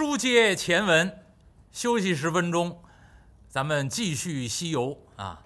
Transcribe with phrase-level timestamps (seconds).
[0.00, 1.26] 书接前文，
[1.70, 2.82] 休息十分钟，
[3.50, 5.42] 咱们继续西游啊。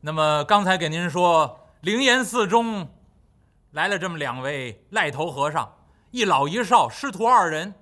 [0.00, 2.88] 那么刚才给您说，灵岩寺中
[3.70, 5.72] 来了这么两位赖头和尚，
[6.10, 7.72] 一老一少，师徒二人，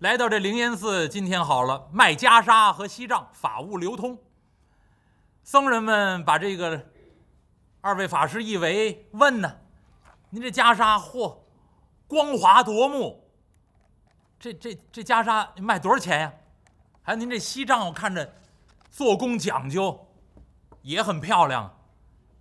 [0.00, 1.08] 来到这灵岩寺。
[1.08, 4.18] 今天好了，卖袈裟和锡杖，法物流通。
[5.44, 6.86] 僧人们把这个
[7.82, 9.58] 二位法师一围，问呢
[10.30, 11.38] ：“您这袈裟，嚯，
[12.08, 13.22] 光华夺目。”
[14.46, 16.32] 这这这袈裟卖多少钱呀？
[17.02, 18.32] 还有您这锡杖，我看着
[18.90, 20.08] 做工讲究，
[20.82, 21.76] 也很漂亮。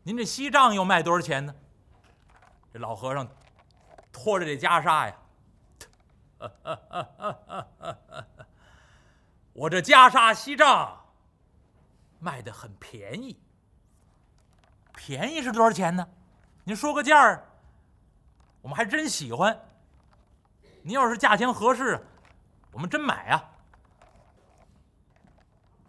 [0.04, 1.56] 您这锡杖又卖多少钱呢？
[2.72, 3.28] 这老和尚
[4.12, 5.16] 拖着这袈裟呀，
[9.54, 11.06] 我这袈裟锡杖
[12.20, 13.40] 卖的很便宜。
[14.96, 16.08] 便宜是多少钱呢？
[16.66, 17.48] 您说个价儿，
[18.62, 19.60] 我们还真喜欢。
[20.86, 22.00] 您要是价钱合适，
[22.72, 23.44] 我们真买啊！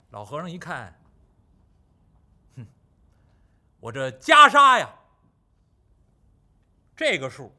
[0.08, 0.98] 老和尚一看，
[2.56, 2.66] 哼，
[3.78, 4.88] 我这袈裟呀，
[6.96, 7.54] 这个数，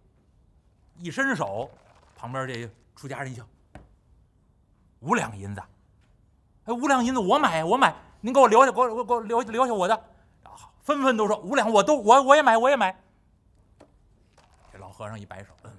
[0.95, 1.69] 一伸手，
[2.15, 3.45] 旁边这出家人一瞧，
[5.01, 5.61] 五两银子，
[6.65, 9.95] 哎，五两银子我买，我买，您给我留下，给我给我留留下我的，
[10.41, 12.99] 好，纷纷都说五两，我都我我也买，我也买。
[14.73, 15.71] 这老和尚一摆手，嗯。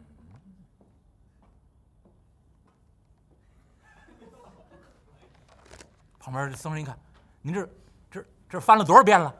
[6.29, 6.95] 旁边僧人一看，
[7.41, 7.67] 您这
[8.11, 9.35] 这这翻了多少遍了？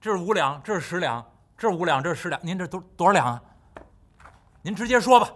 [0.00, 1.22] 这是五两，这是十两，
[1.58, 3.42] 这是五两，这是十两，您这多多少两啊？
[4.62, 5.30] 您直接说吧。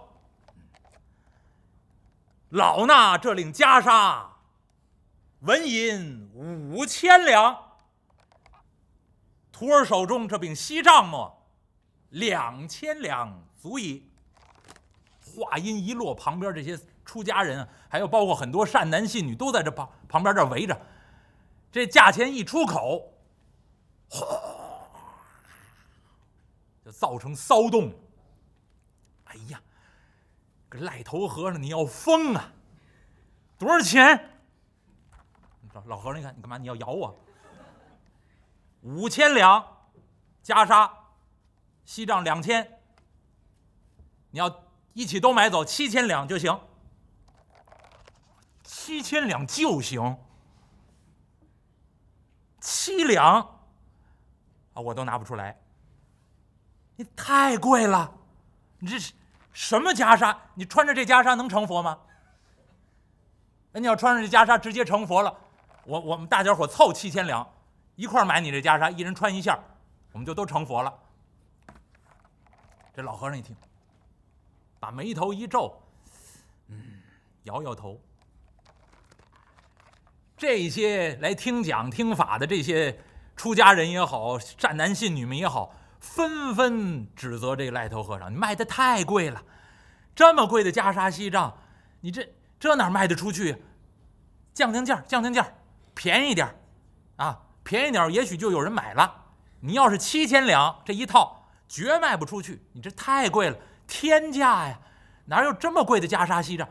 [2.49, 4.25] 老衲这领袈裟，
[5.41, 7.55] 纹银五千两。
[9.51, 11.45] 徒儿手中这柄锡杖么，
[12.09, 14.09] 两千两足矣。
[15.19, 16.75] 话音一落，旁边这些。
[17.05, 20.77] 出家人，还有包括很多善男信女，都在这旁旁边这围着。
[21.71, 23.13] 这价钱一出口，
[24.09, 24.25] 哗，
[26.83, 27.93] 就造成骚动。
[29.25, 29.61] 哎呀，
[30.71, 32.51] 这赖头和尚，你要疯啊！
[33.57, 34.31] 多少钱？
[35.85, 36.57] 老和尚，你看你干嘛？
[36.57, 37.19] 你要咬我？
[38.81, 39.61] 五千两，
[40.43, 40.89] 袈裟、
[41.83, 42.79] 锡杖两千，
[44.31, 44.63] 你要
[44.93, 46.57] 一起都买走，七千两就行。
[48.85, 50.15] 七千两就行，
[52.61, 53.41] 七两
[54.75, 55.59] 啊，我都拿不出来。
[56.95, 58.13] 你太贵了，
[58.77, 59.11] 你这是
[59.51, 60.37] 什么袈裟？
[60.53, 61.99] 你穿着这袈裟能成佛吗？
[63.71, 65.35] 那你要穿上这袈裟直接成佛了，
[65.85, 67.43] 我我们大家伙凑七千两
[67.95, 69.59] 一块买你这袈裟，一人穿一下，
[70.11, 70.93] 我们就都成佛了。
[72.93, 73.55] 这老和尚一听，
[74.79, 75.75] 把眉头一皱，
[76.67, 77.01] 嗯，
[77.45, 77.99] 摇摇头。
[80.37, 82.99] 这些来听讲听法的这些
[83.37, 89.41] 出家人也好，善男信女们也好，纷纷指责这个赖头和尚：“你卖的太贵了，
[90.13, 91.57] 这么贵的袈裟锡杖，
[92.01, 92.27] 你这
[92.59, 93.63] 这哪卖得出去？
[94.53, 95.47] 降降价，降降价，
[95.93, 96.53] 便宜点
[97.15, 99.23] 啊，便宜点也许就有人买了。
[99.61, 102.61] 你要是七千两这一套，绝卖不出去。
[102.73, 103.57] 你这太贵了，
[103.87, 104.79] 天价呀！
[105.25, 106.67] 哪有这么贵的袈裟锡杖？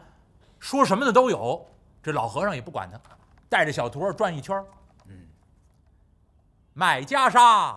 [0.59, 1.67] 说什么的都有。
[2.03, 3.01] 这老和尚也不管他。”
[3.55, 4.61] 带着小徒儿转一圈
[5.07, 5.29] 嗯，
[6.73, 7.77] 卖袈裟，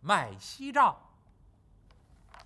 [0.00, 0.96] 卖锡杖。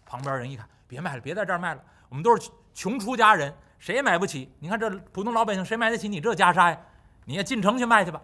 [0.04, 4.52] 旁边人一看，别卖了，别在这儿卖了，我们都是穷出家人，谁也买不起。
[4.58, 6.80] 你看这普通老百姓，谁买得起你这袈裟呀？
[7.24, 8.20] 你也进城去卖去吧，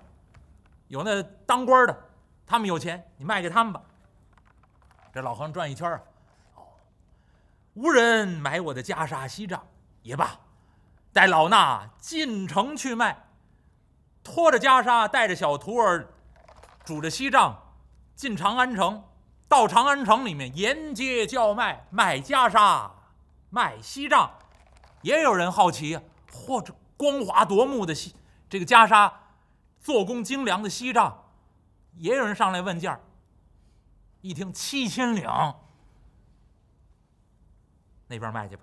[0.89, 1.97] 有那当官的，
[2.45, 3.81] 他们有钱，你卖给他们吧。
[5.13, 6.01] 这老和尚转一圈啊
[6.57, 6.67] 哦，
[7.75, 9.65] 无人买我的袈裟锡杖，
[10.03, 10.37] 也罢，
[11.13, 13.25] 带老衲进城去卖。
[14.29, 16.07] 拖着袈裟，带着小徒儿，
[16.85, 17.59] 拄着锡杖，
[18.15, 19.03] 进长安城。
[19.49, 22.91] 到长安城里面，沿街叫卖，卖袈裟，
[23.49, 24.31] 卖锡杖。
[25.01, 25.99] 也有人好奇，
[26.31, 28.15] 嚯，这光华夺目的锡，
[28.51, 29.11] 这个袈裟，
[29.81, 31.25] 做工精良的锡杖，
[31.97, 33.01] 也有人上来问价。
[34.21, 35.59] 一听七千两，
[38.09, 38.63] 那边卖去吧。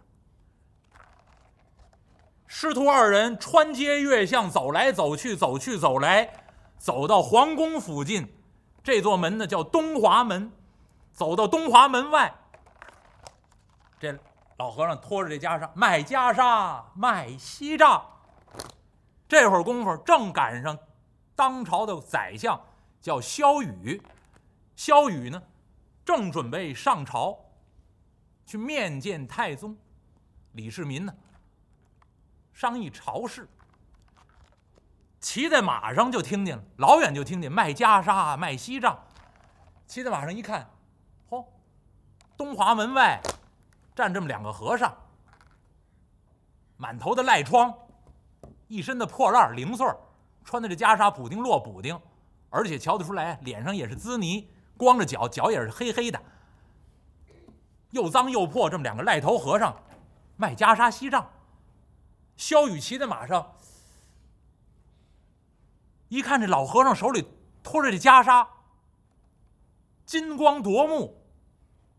[2.57, 6.31] 师徒二人穿街越巷走来走去，走去走来，
[6.77, 8.33] 走到皇宫附近，
[8.81, 10.49] 这座门呢叫东华门。
[11.11, 12.33] 走到东华门外，
[13.99, 14.17] 这
[14.55, 18.01] 老和尚拖着这袈裟卖袈裟，卖锡杖。
[19.27, 20.79] 这会儿功夫正赶上
[21.35, 22.57] 当朝的宰相
[23.01, 24.01] 叫萧雨，
[24.77, 25.43] 萧雨呢
[26.05, 27.37] 正准备上朝
[28.45, 29.75] 去面见太宗
[30.53, 31.13] 李世民呢。
[32.55, 33.49] 商议朝事，
[35.19, 38.97] 骑在马上就听见了，老远就听见卖袈裟、卖锡杖。
[39.85, 40.65] 骑在马上一看，
[41.29, 41.45] 嚯，
[42.37, 43.21] 东华门外
[43.93, 44.95] 站这么两个和尚，
[46.77, 47.73] 满头的赖疮，
[48.69, 49.85] 一身的破烂零碎
[50.45, 51.99] 穿的这袈裟补丁落补丁，
[52.49, 56.17] 而且瞧得出来脸上也是滋泥，光着脚，脚也是黑黑的，
[57.89, 58.69] 又脏又破。
[58.69, 59.75] 这么两个赖头和尚
[60.37, 61.29] 卖袈裟锡杖，
[62.37, 63.55] 萧雨骑在马上，
[66.09, 67.27] 一看这老和尚手里
[67.63, 68.47] 托着这袈裟。
[70.05, 71.19] 金光夺目，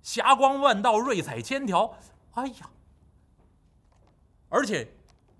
[0.03, 1.97] 霞光万道，瑞彩千条。
[2.35, 2.71] 哎呀！
[4.49, 4.89] 而且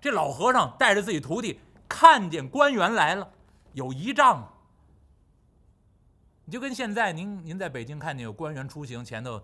[0.01, 3.31] 这老和尚带着自己徒弟，看见官员来了，
[3.73, 4.51] 有仪仗。
[6.43, 9.41] 你就跟现在您您在北京看见有官员出行，前头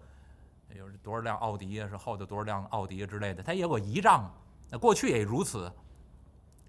[0.76, 4.30] 有多少辆奥迪啊，是后头多少辆奥迪之类的，他也有个仪仗。
[4.78, 5.72] 过去也如此。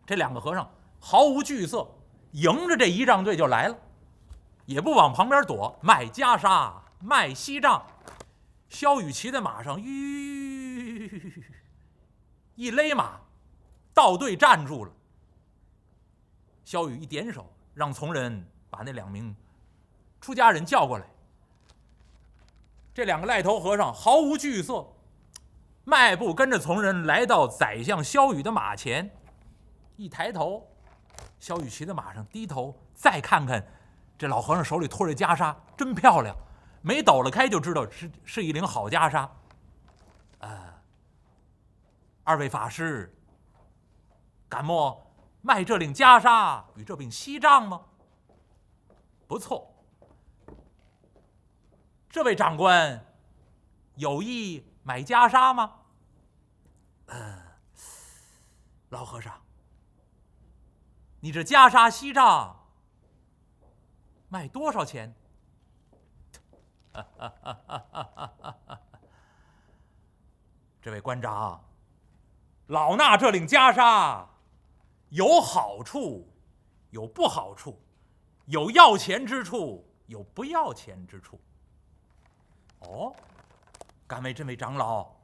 [0.06, 0.70] 这两个和尚
[1.00, 1.88] 毫无惧色，
[2.32, 3.76] 迎着这仪仗队就来了。
[4.66, 7.84] 也不往旁边躲，卖袈裟，卖锡杖。
[8.68, 11.44] 萧雨骑在马上，吁，
[12.54, 13.20] 一勒马，
[13.92, 14.92] 倒队站住了。
[16.64, 19.36] 萧雨一点手，让从人把那两名
[20.20, 21.06] 出家人叫过来。
[22.94, 24.86] 这两个赖头和尚毫无惧色，
[25.84, 29.10] 迈步跟着从人来到宰相萧雨的马前，
[29.96, 30.66] 一抬头，
[31.38, 33.64] 萧雨骑在马上，低头再看看。
[34.16, 36.34] 这老和尚手里托着袈裟，真漂亮，
[36.81, 39.28] 没抖了开就知道是是一领好袈裟。
[40.38, 40.75] 呃，
[42.22, 43.14] 二位法师，
[44.48, 47.81] 敢莫卖这领袈裟与这柄锡杖吗？
[49.26, 49.70] 不错。
[52.08, 53.04] 这位长官
[53.96, 55.81] 有意买袈裟吗？
[57.06, 57.42] 呃，
[58.90, 59.42] 老和尚，
[61.20, 62.54] 你这袈裟锡杖。
[64.28, 65.14] 卖多少钱？
[70.82, 71.64] 这位官长，
[72.66, 74.26] 老衲这领袈裟
[75.08, 76.28] 有好处，
[76.90, 77.81] 有不好处，
[78.46, 81.40] 有要钱之处，有不要钱之处。
[82.81, 83.16] 哦，
[84.06, 85.14] 敢问这位长老，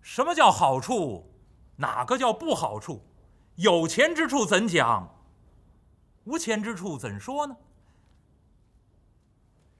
[0.00, 1.30] 什么叫好处？
[1.76, 3.04] 哪个叫不好处？
[3.56, 5.08] 有钱之处怎讲？
[6.24, 7.56] 无钱之处怎说呢？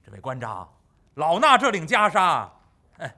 [0.03, 0.71] 这位官长，
[1.15, 2.49] 老衲这领袈裟，
[2.97, 3.15] 哎，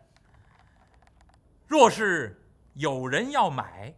[1.67, 2.41] 若是
[2.75, 3.93] 有人要买，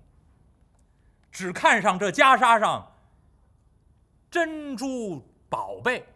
[1.32, 2.92] 只看上这袈裟上
[4.32, 6.08] 珍珠宝贝，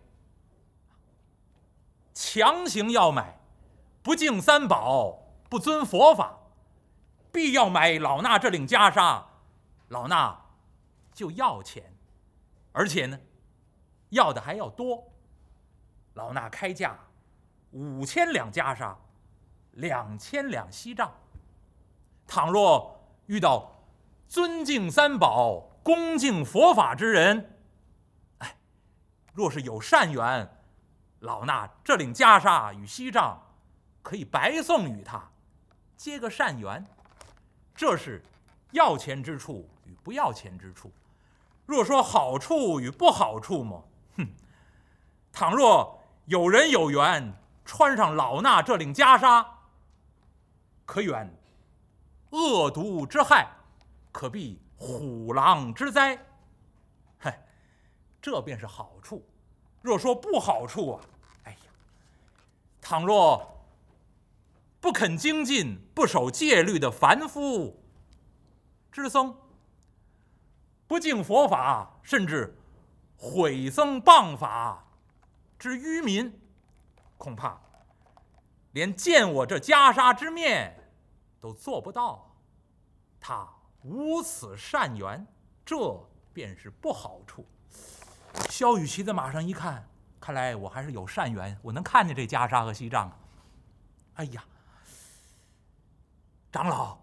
[2.13, 3.37] 强行要买，
[4.03, 5.17] 不敬三宝，
[5.49, 6.37] 不遵佛法，
[7.31, 9.23] 必要买老衲这领袈裟，
[9.87, 10.35] 老衲
[11.13, 11.95] 就要钱，
[12.73, 13.17] 而且呢，
[14.09, 15.11] 要的还要多。
[16.15, 16.99] 老衲开价
[17.71, 18.93] 五千两袈裟，
[19.71, 21.11] 两千两锡杖。
[22.27, 23.85] 倘若遇到
[24.27, 27.57] 尊敬三宝、恭敬佛法之人，
[28.39, 28.57] 哎，
[29.33, 30.57] 若是有善缘，
[31.19, 33.41] 老衲这领袈裟与锡杖
[34.03, 35.27] 可以白送与他，
[35.97, 36.85] 结个善缘。
[37.73, 38.21] 这是
[38.69, 40.91] 要钱之处与不要钱之处。
[41.65, 43.83] 若说好处与不好处么？
[44.17, 44.27] 哼，
[45.31, 45.99] 倘若。
[46.25, 47.33] 有人有缘
[47.65, 49.45] 穿上老衲这领袈裟，
[50.85, 51.29] 可远
[52.29, 53.49] 恶毒之害，
[54.09, 56.17] 可避虎狼之灾。
[57.17, 57.45] 嗨，
[58.21, 59.21] 这便是好处。
[59.81, 61.01] 若说不好处啊，
[61.43, 61.57] 哎呀，
[62.79, 63.52] 倘若
[64.83, 67.81] 不肯精进、不守戒律的凡夫
[68.91, 69.33] 之僧，
[70.87, 72.53] 不敬佛法，甚至
[73.15, 74.85] 毁僧谤法。
[75.57, 76.37] 之愚民，
[77.17, 77.57] 恐怕
[78.73, 80.91] 连见我这袈裟之面
[81.39, 82.35] 都做不到。
[83.21, 83.47] 他
[83.83, 85.25] 无此善缘，
[85.65, 85.97] 这
[86.33, 87.47] 便是不好处。
[88.49, 89.87] 萧雨骑在马上一看，
[90.19, 93.09] 看来我还是有善缘，我能看见这袈裟和锡杖。
[94.15, 94.43] 哎呀，
[96.53, 96.99] 长老，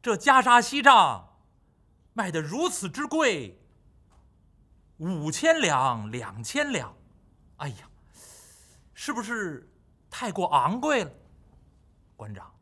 [0.00, 1.40] 这袈裟锡杖
[2.12, 3.60] 卖的如此之贵。
[4.98, 6.94] 五千两，两千两，
[7.56, 7.90] 哎呀，
[8.94, 9.68] 是不是
[10.08, 11.10] 太过昂贵了？
[12.14, 12.54] 馆长，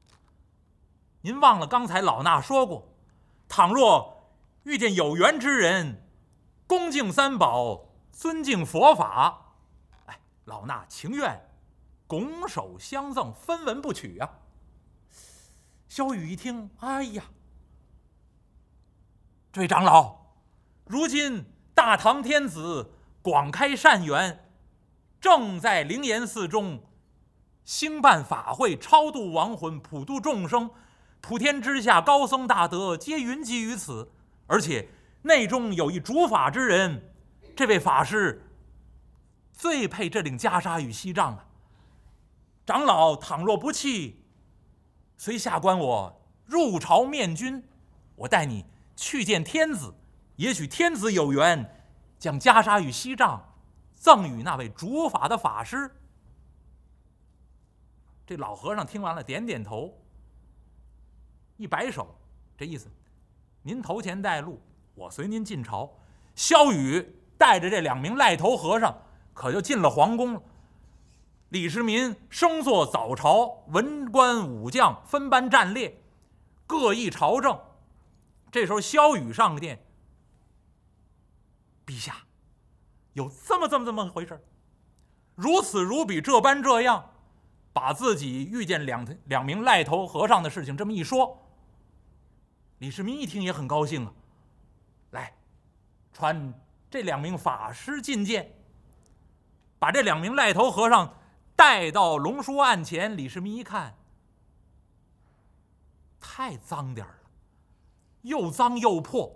[1.21, 2.89] 您忘了刚才老衲说过，
[3.47, 4.33] 倘若
[4.63, 6.03] 遇见有缘之人，
[6.67, 9.55] 恭敬三宝，尊敬佛法，
[10.07, 11.47] 哎，老衲情愿
[12.07, 14.39] 拱手相赠，分文不取啊。
[15.95, 17.23] 萧雨一听，哎呀，
[19.53, 20.17] 这位长老。
[20.87, 22.91] 如今大唐天子
[23.23, 24.51] 广开善缘，
[25.21, 26.83] 正在灵岩寺中
[27.63, 30.69] 兴办法会，超度亡魂，普度众生。
[31.21, 34.11] 普天之下高僧大德皆云集于此，
[34.49, 34.89] 而且
[35.23, 37.15] 内中有一主法之人，
[37.55, 38.51] 这位法师
[39.53, 41.47] 最配这领袈裟与锡杖啊！
[42.67, 44.24] 长老倘若不弃，
[45.17, 47.63] 随下官我入朝面君，
[48.17, 48.65] 我带你
[48.97, 49.95] 去见天子，
[50.37, 51.85] 也许天子有缘，
[52.19, 53.55] 将袈裟与锡杖
[53.93, 55.91] 赠与那位主法的法师。
[58.27, 59.93] 这老和尚听完了，点点头。
[61.57, 62.19] 一摆手，
[62.57, 62.89] 这意思，
[63.63, 64.61] 您头前带路，
[64.95, 65.91] 我随您进朝。
[66.35, 68.97] 萧雨带着这两名赖头和尚，
[69.33, 70.43] 可就进了皇宫了。
[71.55, 76.03] 李世民升坐早朝，文官武将分班站列，
[76.67, 77.57] 各议朝政。
[78.51, 79.81] 这时候，萧雨上殿，
[81.87, 82.17] 陛下，
[83.13, 84.45] 有这么这么这么回事
[85.37, 87.13] 如此如彼，这般这样，
[87.73, 91.41] 把自己遇见两两名赖头和尚的事情这么一说。
[92.79, 94.13] 李世民一听也很高兴啊，
[95.13, 95.33] 来，
[96.13, 96.53] 传
[96.91, 98.53] 这两名法师觐见。
[99.79, 101.15] 把这两名赖头和尚
[101.57, 103.17] 带到龙书案前。
[103.17, 103.97] 李世民一看，
[106.21, 107.31] 太脏点儿了，
[108.23, 109.33] 又脏又破，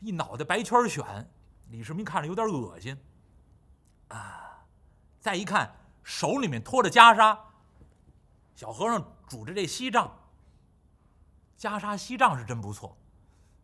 [0.00, 1.26] 一脑袋白圈癣。
[1.70, 2.96] 李世民看着有点恶心
[4.08, 4.64] 啊。
[5.20, 7.38] 再一看，手里面托着袈裟，
[8.54, 10.16] 小和尚拄着这锡杖。
[11.58, 12.96] 袈裟锡杖是真不错，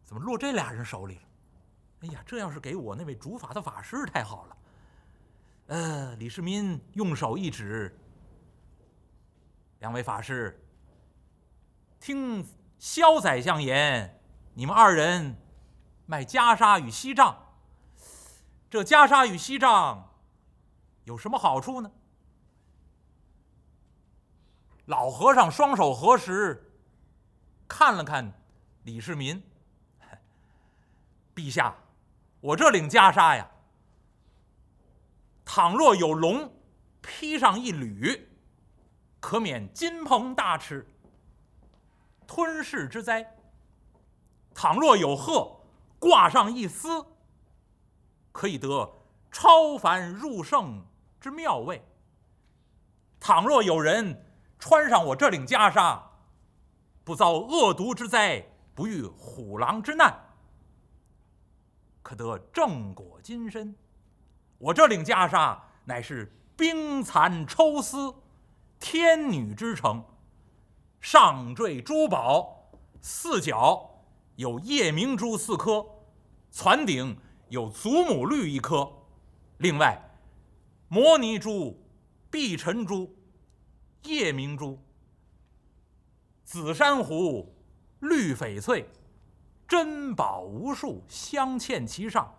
[0.03, 1.23] 怎么落这俩人手里了？
[2.01, 4.57] 哎呀，这要是给我那位主法的法师太好了。
[5.73, 7.99] 呃，李世民用手一指，
[9.79, 10.63] 两位法师，
[11.99, 12.47] 听
[12.79, 14.21] 萧宰相言，
[14.53, 15.35] 你们二人
[16.05, 17.35] 卖袈裟与锡杖，
[18.69, 20.11] 这袈裟与锡杖
[21.05, 21.91] 有什么好处呢？
[24.85, 26.69] 老和尚双手合十。
[27.67, 28.31] 看了看
[28.83, 29.43] 李世民，
[31.35, 31.75] 陛下，
[32.43, 33.51] 我这领袈裟呀，
[35.45, 36.53] 倘若有龙
[37.01, 38.29] 披上一缕，
[39.21, 40.87] 可免金鹏大吃、
[42.27, 43.25] 吞噬之灾；
[44.55, 45.61] 倘若有鹤
[45.99, 47.05] 挂上一丝，
[48.31, 48.93] 可以得
[49.31, 50.87] 超凡入圣
[51.21, 51.81] 之妙味；
[53.21, 54.25] 倘若有人
[54.59, 56.01] 穿上我这领袈裟，
[57.05, 60.19] 不遭恶毒之灾，不遇虎狼之难，
[62.03, 63.77] 可得正果金身。
[64.63, 68.15] 我这领袈裟乃是冰蚕抽丝，
[68.79, 70.05] 天女之成，
[71.01, 73.91] 上缀珠宝，四角
[74.37, 75.85] 有夜明珠四颗，
[76.49, 78.89] 攒顶有祖母绿一颗，
[79.59, 80.01] 另外
[80.87, 81.77] 摩尼珠、
[82.31, 83.13] 碧尘珠、
[84.05, 84.81] 夜明珠。
[86.45, 87.53] 紫珊瑚、
[87.99, 88.89] 绿翡翠，
[89.67, 92.33] 珍宝无数，镶嵌其上。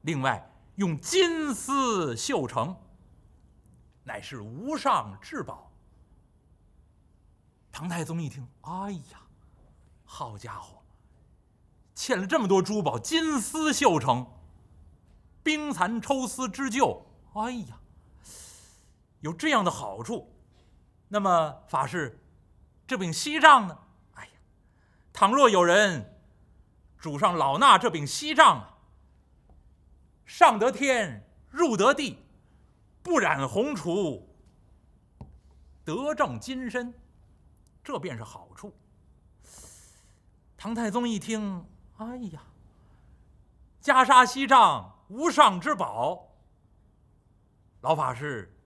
[0.00, 2.76] 另外用金丝绣成，
[4.02, 5.70] 乃是无上至宝。
[7.70, 9.20] 唐太宗一听，哎呀，
[10.04, 10.82] 好家伙，
[11.94, 14.26] 欠了这么多珠宝，金丝绣成，
[15.42, 17.80] 冰蚕抽丝织就，哎呀，
[19.20, 20.32] 有这样的好处。
[21.08, 22.20] 那么法师。
[22.86, 23.78] 这柄锡杖呢？
[24.12, 24.32] 哎呀，
[25.10, 26.20] 倘若有人
[26.98, 28.73] 主上老衲这柄锡杖啊，
[30.24, 32.18] 上得天，入得地，
[33.02, 34.28] 不染红除，
[35.84, 36.92] 得正金身，
[37.82, 38.74] 这便是好处。
[40.56, 41.66] 唐太宗一听，
[41.98, 42.42] 哎呀，
[43.82, 46.34] 袈裟锡杖无上之宝，
[47.82, 48.56] 老法师，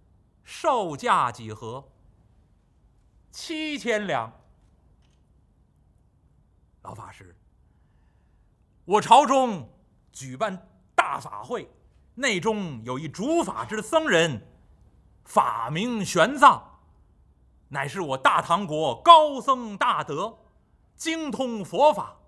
[0.44, 1.88] 售价几何？
[3.32, 4.32] 七千两，
[6.82, 7.36] 老法师，
[8.84, 9.68] 我朝中
[10.12, 10.68] 举办
[11.08, 11.66] 大法会，
[12.16, 14.46] 内中有一主法之僧人，
[15.24, 16.60] 法名玄奘，
[17.68, 20.36] 乃是我大唐国高僧大德，
[20.94, 22.18] 精通佛法。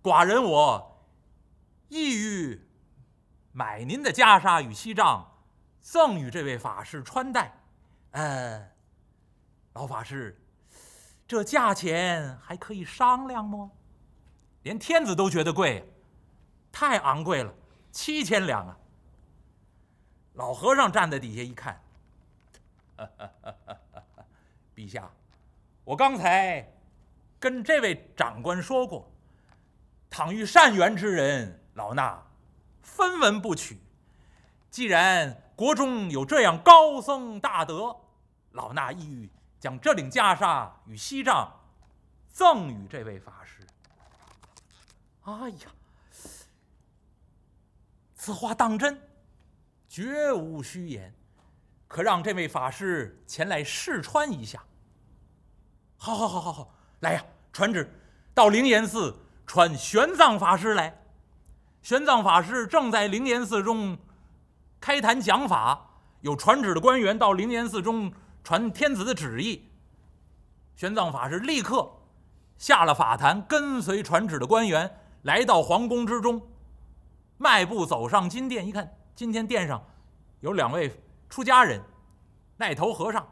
[0.00, 1.04] 寡人我
[1.88, 2.68] 意欲
[3.50, 5.32] 买您的袈裟与锡杖，
[5.80, 7.60] 赠与这位法师穿戴。
[8.12, 8.64] 呃。
[9.72, 10.40] 老法师，
[11.26, 13.72] 这价钱还可以商量吗？
[14.62, 15.92] 连天子都觉得贵，
[16.70, 17.52] 太昂贵了，
[17.90, 18.78] 七千两啊！
[20.34, 21.82] 老和尚站在底下一看，
[24.76, 25.10] 陛下，
[25.82, 26.72] 我刚才
[27.40, 29.10] 跟这位长官说过，
[30.08, 32.18] 倘遇善缘之人老衲
[32.82, 33.80] 分文不取。
[34.70, 37.96] 既然国中有这样高僧大德，
[38.52, 39.28] 老衲意欲
[39.58, 41.52] 将这领袈裟与锡杖
[42.28, 43.66] 赠与这位法师。
[45.24, 45.68] 哎呀，
[48.18, 49.00] 此话当真，
[49.88, 51.14] 绝无虚言。
[51.86, 54.62] 可让这位法师前来试穿一下。
[55.96, 57.24] 好，好，好，好，好，来呀！
[57.52, 57.90] 传旨，
[58.34, 61.00] 到灵岩寺传玄奘法师来。
[61.80, 63.96] 玄奘法师正在灵岩寺中
[64.80, 65.88] 开坛讲法，
[66.20, 68.12] 有传旨的官员到灵岩寺中
[68.44, 69.70] 传天子的旨意。
[70.74, 71.90] 玄奘法师立刻
[72.58, 76.40] 下了法坛，跟随传旨的官员来到皇宫之中，
[77.38, 79.82] 迈步走上金殿，一看，今天殿上
[80.40, 81.02] 有两位。
[81.30, 81.78] 出家人，
[82.56, 83.28] 带头和尚。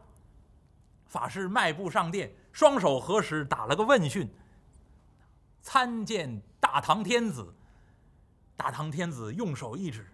[1.07, 4.31] 法师迈步上殿，双手合十，打了个问讯。
[5.63, 7.55] 参见大唐天子。
[8.55, 10.07] 大唐天子用手一指：“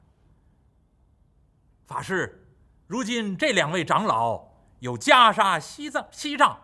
[1.84, 2.46] 法师，
[2.86, 6.56] 如今这两位长老有袈裟、西藏、西藏，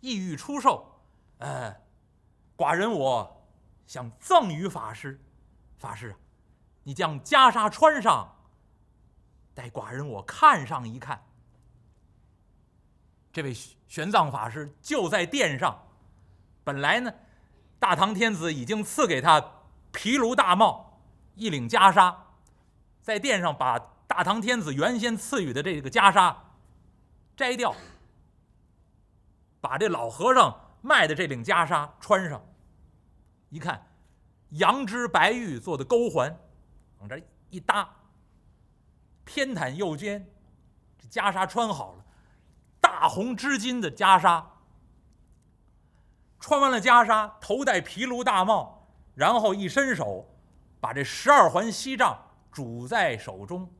[0.00, 1.00] 意欲出售。
[1.38, 1.72] 呃，
[2.56, 3.46] 寡人我
[3.86, 5.20] 想赠与法师。
[5.82, 6.14] 法师，
[6.84, 8.36] 你将袈裟穿上。”
[9.54, 11.22] 待寡人我看上一看，
[13.30, 15.78] 这位玄奘法师就在殿上。
[16.64, 17.12] 本来呢，
[17.78, 19.44] 大唐天子已经赐给他
[19.92, 21.02] 毗卢大帽
[21.34, 22.16] 一领袈裟，
[23.02, 26.34] 在殿上把大唐天子原先赐予的这个袈裟
[27.36, 27.74] 摘掉，
[29.60, 32.42] 把这老和尚卖的这领袈裟穿上。
[33.50, 33.86] 一看，
[34.52, 36.34] 羊脂白玉做的钩环，
[36.98, 37.88] 往这一搭。
[39.24, 40.26] 偏袒右肩，
[40.98, 42.04] 这袈裟穿好了，
[42.80, 44.44] 大红织金的袈裟。
[46.40, 50.28] 穿完了袈裟，头戴毗卢大帽，然后一伸手，
[50.80, 53.72] 把这十二环锡杖拄在手中，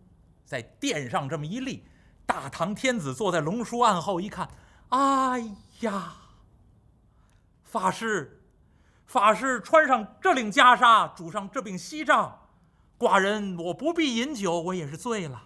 [0.45, 1.85] 在殿上这么一立。
[2.25, 4.49] 大唐天子坐在龙书案后一看，
[4.91, 5.45] 哎
[5.81, 6.15] 呀，
[7.65, 8.42] 法师，
[9.07, 12.39] 法师穿上这领袈裟，拄上这柄锡杖。
[12.99, 15.43] 寡人我不必饮酒，我也是醉了。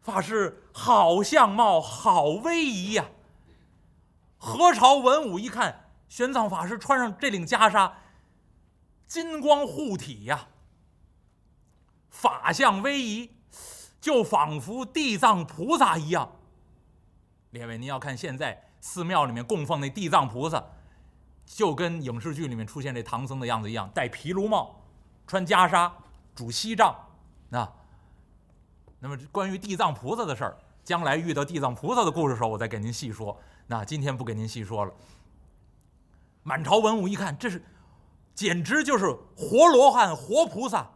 [0.00, 3.06] 法师好相貌，好威仪呀！
[4.36, 7.92] 何朝文武一看，玄奘法师穿上这领袈裟，
[9.06, 10.48] 金光护体呀，
[12.08, 13.30] 法相威仪，
[14.00, 16.32] 就仿佛地藏菩萨一样。
[17.50, 20.64] 列位，您要看现在寺庙里面供奉那地藏菩萨，
[21.52, 24.76] 就跟影视剧里面出现这唐僧的样子一样，戴毗卢帽。
[25.26, 25.90] 穿袈裟，
[26.34, 26.92] 拄锡杖，
[27.50, 27.72] 啊，
[28.98, 33.38] 那么关于地藏菩萨的事儿，将来遇到地藏菩萨的故事时候，我再给您细说。
[33.66, 34.92] 那今天不给您细说了。
[36.42, 37.62] 满朝文武一看，这是，
[38.34, 40.90] 简直就是活罗汉、活菩萨，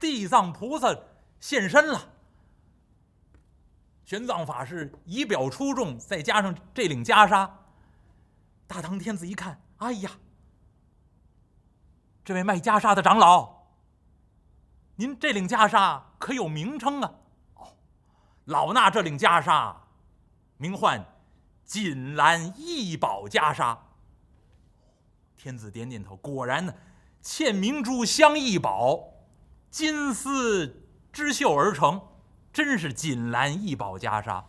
[0.00, 0.96] 地藏菩萨
[1.38, 2.08] 现身了。
[4.04, 7.48] 玄奘法师仪表出众，再加上这领袈裟，
[8.66, 10.10] 大唐天子一看，哎呀，
[12.22, 13.60] 这位卖袈裟的长老。
[14.96, 17.10] 您这领袈裟可有名称啊？
[17.54, 17.68] 哦，
[18.44, 19.74] 老衲这领袈裟，
[20.58, 21.02] 名唤
[21.64, 23.78] 锦兰异宝袈裟。
[25.34, 26.74] 天子点点头，果然呢，
[27.22, 29.02] 嵌明珠镶异宝，
[29.70, 32.02] 金丝织绣而成，
[32.52, 34.44] 真是锦兰异宝袈裟。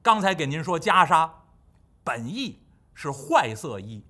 [0.00, 1.30] 刚才给您说袈裟，
[2.02, 2.62] 本意
[2.94, 4.02] 是坏色衣，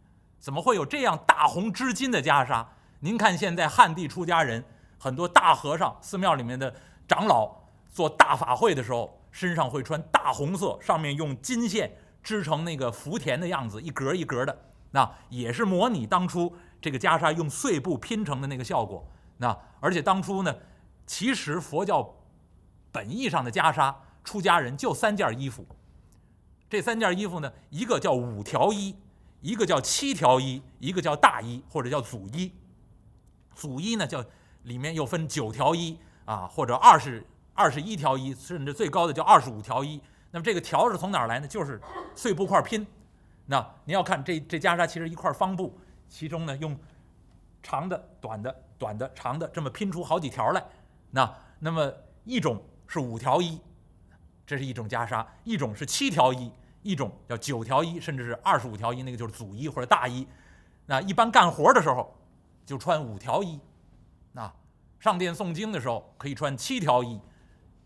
[0.44, 2.66] 怎么会有这样大红织金的袈裟？
[3.00, 4.62] 您看现在汉地出家人。
[4.98, 6.74] 很多大和尚、寺庙里面的
[7.08, 7.50] 长老
[7.90, 11.90] 做大法会的时候，身上会穿大红色，上面用金线
[12.22, 14.54] 织成那个福田的样子，一格一格的，
[14.90, 19.02] 那也是模拟当初这个袈裟用碎布拼成的那个效果。
[19.38, 20.54] 那而且当初呢，
[21.06, 22.16] 其实佛教
[22.92, 25.66] 本意上的袈裟，出家人就三件衣服。
[26.68, 28.94] 这三件衣服呢，一个叫五条衣，
[29.44, 32.50] 一个叫七条衣，一个叫大衣或者叫祖衣。
[33.54, 34.24] 祖衣呢叫。
[34.64, 40.00] 里面又分九条衣啊，或者二十二十一条衣，甚至最高的叫二十五条衣。
[40.30, 41.46] 那么这个条是从哪儿来呢？
[41.46, 41.78] 就是
[42.14, 42.86] 碎布块拼。
[43.44, 45.78] 那您要看这这袈裟，其实一块方布，
[46.08, 46.74] 其中呢用
[47.62, 50.64] 长的、短的、短的、长的这么拼出好几条来。
[51.10, 51.92] 那那么
[52.24, 53.60] 一种是五条衣，
[54.46, 56.50] 这是一种袈裟；一种是七条衣，
[56.84, 60.24] 一种叫九条衣，甚至是二十五条衣，那个就是祖衣或者大衣。
[60.86, 62.16] 那一般干活的时候
[62.64, 63.58] 就穿五条衣。
[64.30, 64.52] 那
[65.00, 67.20] 上殿诵经的时候可以穿七条衣，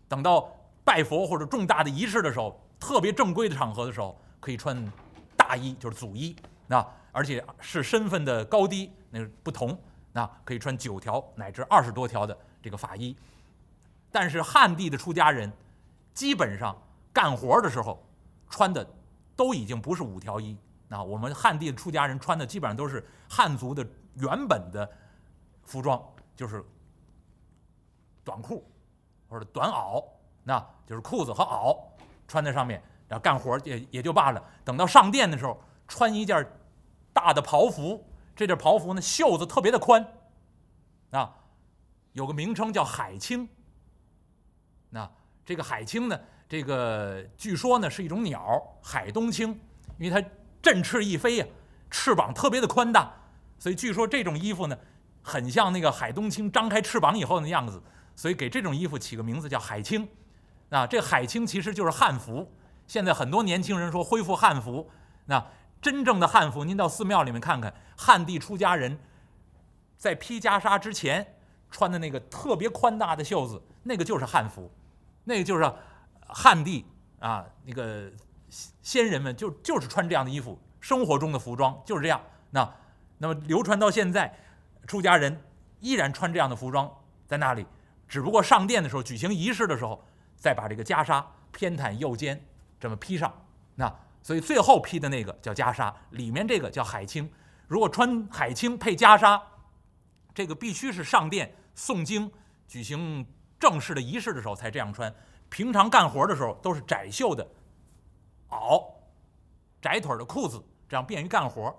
[0.07, 0.47] 等到
[0.83, 4.91] 拜佛或者重大的仪式的时候，特别正规的场合的时候可以穿
[5.35, 6.35] 大衣，就是祖衣。
[6.67, 9.75] 那而且是身份的高低那不同。
[10.11, 13.15] 那可以穿九条乃至二十多条的这个法衣。
[14.11, 15.49] 但是汉地的出家人，
[16.15, 16.75] 基本上
[17.13, 18.03] 干活的时候
[18.49, 18.85] 穿的
[19.35, 20.57] 都已经不是五条衣。
[20.87, 23.85] 那我们汉地的出家人穿的基本上都是汉族的
[24.15, 24.89] 原本的
[25.63, 26.03] 服装，
[26.35, 26.65] 就是
[28.23, 28.67] 短裤
[29.27, 30.03] 或者短袄，
[30.43, 31.77] 那就是裤子和袄
[32.27, 34.43] 穿在上面，然后干活也也就罢了。
[34.65, 36.43] 等到上殿的时候，穿一件
[37.13, 38.03] 大的袍服，
[38.35, 40.05] 这件袍服呢袖子特别的宽，
[41.11, 41.35] 啊，
[42.13, 43.47] 有个名称叫海青。
[44.89, 45.07] 那
[45.45, 49.49] 这个海青呢，这个据说呢是一种鸟，海东青，
[49.99, 50.27] 因为它
[50.63, 51.45] 振翅一飞呀，
[51.91, 53.13] 翅膀特别的宽大，
[53.59, 54.75] 所以据说这种衣服呢，
[55.21, 57.79] 很像那个海东青张开翅膀以后的样子，
[58.15, 60.09] 所以给这种衣服起个名字叫海青。
[60.69, 62.51] 啊，这海青其实就是汉服。
[62.87, 64.89] 现在很多年轻人说恢复汉服，
[65.25, 65.43] 那
[65.79, 68.99] 真正的汉服，您到寺庙里面看看，汉地出家人
[69.97, 71.35] 在披袈裟之前
[71.69, 74.71] 穿的那个特别宽大的袖子，那个就是汉服。
[75.25, 75.71] 那个就是
[76.29, 76.85] 汉地
[77.19, 78.11] 啊，那个
[78.81, 82.21] 先人们就就是穿这样的衣服，生活中的服装就是这样。
[82.51, 82.73] 那
[83.17, 84.33] 那么流传到现在，
[84.87, 85.41] 出家人
[85.79, 86.89] 依然穿这样的服装
[87.27, 87.65] 在那里，
[88.07, 90.03] 只不过上殿的时候举行仪式的时候，
[90.35, 92.45] 再把这个袈裟偏袒右肩
[92.79, 93.33] 这么披上。
[93.75, 97.29] 那所以最后披的那个叫袈裟，里面这个叫海青。
[97.67, 99.41] 如果穿海青配袈裟，
[100.33, 102.31] 这个必须是上殿诵经
[102.67, 103.25] 举行。
[103.59, 105.13] 正式的仪式的时候才这样穿，
[105.49, 107.47] 平常干活的时候都是窄袖的
[108.49, 108.93] 袄、
[109.81, 111.75] 窄腿的裤子，这样便于干活。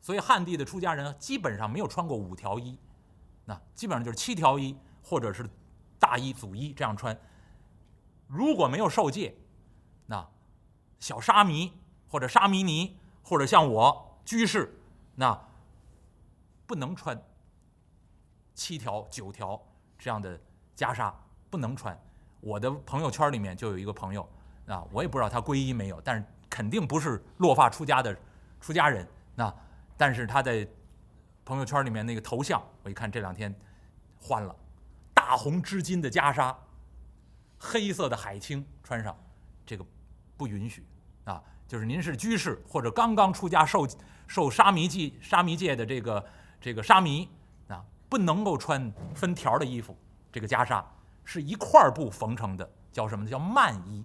[0.00, 2.78] 所以汉地的出家人基本上没有穿过五条衣，
[3.44, 5.48] 那基本上就是七条衣或者是
[5.98, 7.16] 大衣、祖衣这样穿。
[8.26, 9.36] 如果没有受戒，
[10.06, 10.28] 那
[10.98, 11.72] 小沙弥
[12.08, 14.80] 或者沙弥尼或者像我居士，
[15.14, 15.48] 那
[16.66, 17.22] 不能穿
[18.54, 19.60] 七条、九条。
[19.98, 20.36] 这样的
[20.76, 21.14] 袈裟
[21.48, 21.96] 不能穿。
[22.42, 24.28] 我的朋友圈里面就有一个朋友
[24.66, 28.14] 啊，我也不知道他皈依没有，但是肯定不是落发出家的
[28.60, 29.06] 出家人。
[29.36, 29.54] 那
[29.96, 30.66] 但是他在
[31.44, 33.54] 朋友圈里面那个头像，我一看这两天
[34.20, 34.54] 换了
[35.14, 36.52] 大红织金的袈裟，
[37.56, 39.16] 黑色的海青穿上，
[39.64, 39.86] 这个
[40.36, 40.84] 不允许
[41.24, 41.40] 啊。
[41.68, 43.86] 就是您是居士或者刚刚出家受
[44.26, 46.26] 受沙弥戒沙弥戒的这个
[46.60, 47.28] 这个沙弥
[47.68, 47.84] 啊。
[48.08, 49.96] 不能够穿分条的衣服，
[50.30, 50.84] 这个袈裟
[51.24, 53.26] 是一块布缝成的，叫什么？
[53.26, 54.04] 叫幔衣，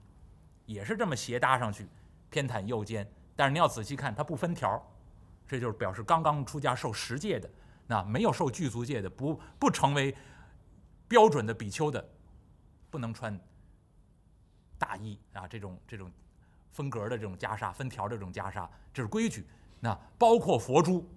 [0.66, 1.88] 也是这么斜搭上去，
[2.30, 3.10] 偏袒右肩。
[3.36, 4.82] 但是你要仔细看，它不分条，
[5.48, 7.50] 这就是表示刚刚出家受十戒的，
[7.88, 10.16] 那没有受具足戒的，不不成为
[11.08, 12.10] 标准的比丘的，
[12.90, 13.40] 不能穿
[14.78, 16.12] 大衣啊，这种这种
[16.72, 19.48] 分格的这种袈裟，分条的这种袈裟，这是规矩。
[19.80, 21.08] 那包括佛珠，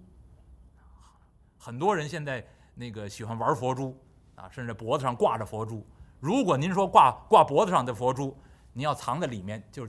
[1.57, 2.45] 很多人现在。
[2.73, 3.95] 那个喜欢玩佛珠
[4.35, 5.85] 啊，甚至脖子上挂着佛珠。
[6.19, 8.37] 如果您说挂挂脖子上的佛珠，
[8.73, 9.87] 您要藏在里面，就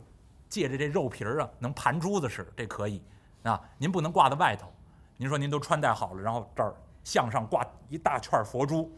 [0.49, 3.03] 借着这肉皮儿啊，能盘珠子使，这可以
[3.43, 3.61] 啊。
[3.79, 4.73] 您不能挂在外头。
[5.17, 6.75] 您说您都穿戴好了，然后这儿
[7.05, 8.91] 向上挂一大圈佛珠，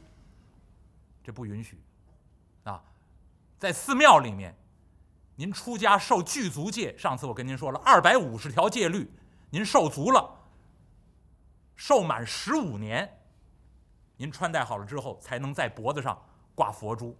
[1.22, 1.82] 这不允许
[2.62, 2.82] 啊。
[3.58, 4.56] 在寺庙里面，
[5.36, 9.10] 您出家受具足戒，上次我跟您说了二百五十条戒律，
[9.50, 10.30] 您受足了，
[11.74, 13.12] 受满十五年。
[14.16, 16.16] 您穿戴好了之后，才能在脖子上
[16.54, 17.16] 挂佛珠，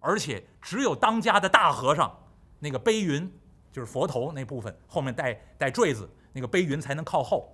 [0.00, 2.18] 而且只有当家的大和尚，
[2.58, 3.30] 那个背云
[3.70, 7.52] 就是佛头那部分后面带带坠子，那个背云才能靠后。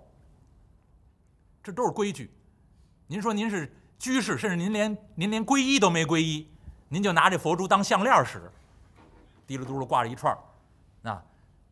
[1.60, 2.30] 这都是规矩。
[3.08, 6.48] 您说您是居士，甚至您连您连皈依都没皈依，
[6.88, 8.48] 您就拿这佛珠当项链使，
[9.44, 10.38] 滴噜嘟噜挂着一串儿，
[11.00, 11.20] 那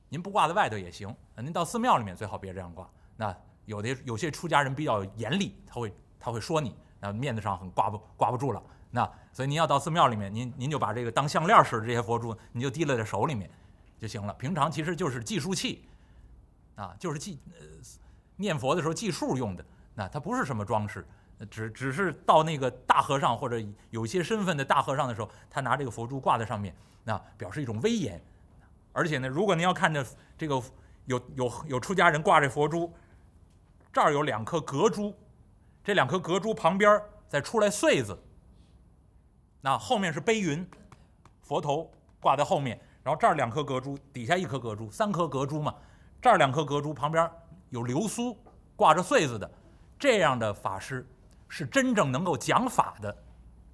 [0.08, 3.36] 您不挂在外头也行，您到寺庙里面最好别这样挂，那。
[3.70, 8.60] 有的有些出家人比较严厉，他会他会说你，那面子上很挂不挂不住了。
[8.90, 13.48] 那所以您要到寺庙里面，您您就把这个当项链似的这些佛珠，你就提了在手里面
[13.96, 14.34] 就行了。
[14.34, 15.88] 平常其实就是计数器，
[16.74, 17.64] 啊，就是计呃
[18.34, 19.64] 念佛的时候计数用的。
[19.94, 21.06] 那它不是什么装饰，
[21.48, 23.56] 只只是到那个大和尚或者
[23.90, 28.20] 有些身份的大和尚的时候，他拿这个佛珠挂在上面，那表示一种威严。
[28.92, 30.04] 而且呢，如果您要看着
[30.36, 30.60] 这个
[31.04, 32.92] 有有有出家人挂这佛珠。
[33.92, 35.14] 这儿有两颗隔珠，
[35.82, 38.16] 这两颗隔珠旁边再出来穗子。
[39.60, 40.68] 那后面是悲云，
[41.42, 45.74] 佛头挂在后面，然后这儿两颗隔珠，底下一颗隔珠，三颗隔珠嘛。
[46.22, 47.28] 这儿两颗隔珠旁边
[47.70, 48.38] 有流苏，
[48.76, 49.50] 挂着穗子的，
[49.98, 51.04] 这样的法师
[51.48, 53.16] 是真正能够讲法的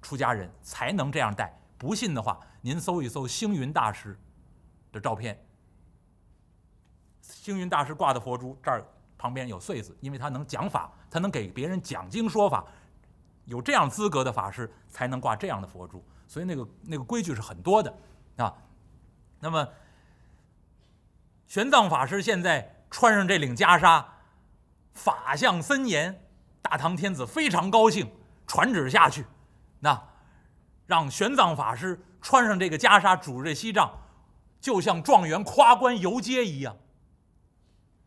[0.01, 1.55] 出家人才能这样戴。
[1.77, 4.17] 不信的话，您搜一搜星云大师
[4.91, 5.39] 的照片，
[7.21, 8.83] 星云大师挂的佛珠这儿。
[9.17, 12.65] 旁边有穗子，因为他能讲法，他能给别人讲经说法，
[13.45, 16.03] 有这样资格的法师才能挂这样的佛珠。
[16.27, 17.93] 所以那个那个规矩是很多的
[18.35, 18.53] 啊。
[19.39, 19.67] 那么
[21.47, 24.03] 玄奘法师现在穿上这领袈裟，
[24.93, 26.23] 法相森严，
[26.61, 28.11] 大唐天子非常高兴，
[28.45, 29.25] 传旨下去，
[29.79, 30.01] 那
[30.85, 33.91] 让玄奘法师穿上这个袈裟，拄着锡杖，
[34.59, 36.75] 就像状元夸官游街一样，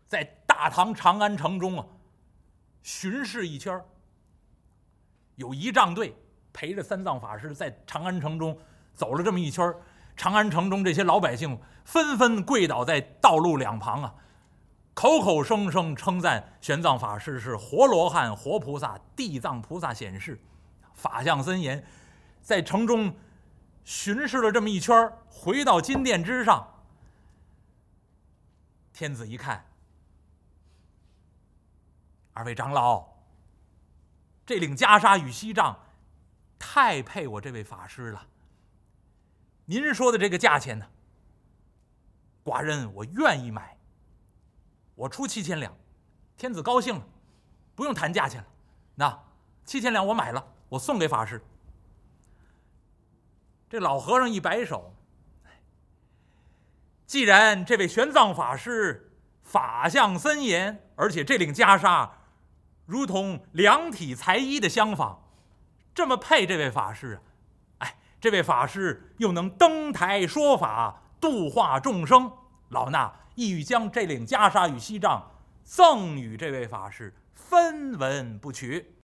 [0.06, 1.86] 在大唐长安城中啊
[2.82, 3.82] 巡视一圈
[5.36, 6.14] 有仪仗队
[6.52, 8.58] 陪着三藏法师在长安城中
[8.92, 9.74] 走了这么一圈
[10.14, 14.14] 长安城中这些老百姓纷纷跪倒在道路两旁啊，
[14.92, 20.38] 口口声声称赞玄奘法师是活罗汉、活菩萨、地藏菩萨显示，
[20.92, 21.82] 法相森严，
[22.42, 23.16] 在城中
[23.82, 26.82] 巡视了这么一圈回到金殿之上，
[28.92, 29.64] 天子一看，
[32.32, 33.06] 二位长老，
[34.46, 35.78] 这领袈裟与锡杖，
[36.58, 38.26] 太配我这位法师了。
[39.66, 40.86] 您说的这个价钱呢？
[42.44, 43.76] 寡人我愿意买。
[44.94, 45.74] 我出七千两，
[46.36, 47.06] 天子高兴了，
[47.74, 48.46] 不用谈价钱了。
[48.94, 49.24] 那
[49.64, 51.42] 七千两我买了，我送给法师。
[53.68, 54.94] 这老和尚一摆手，
[57.06, 59.12] 既然这位玄奘法师
[59.42, 62.10] 法相森严，而且这领袈裟
[62.90, 65.20] 如同量体裁衣的相仿，
[65.94, 67.20] 这么配这位法师
[67.78, 67.86] 啊！
[67.86, 72.32] 哎这位法师又能登台说法，度化众生，
[72.70, 75.30] 老衲意欲将这领袈裟与锡杖
[75.62, 78.96] 赠与这位法师，分文不取。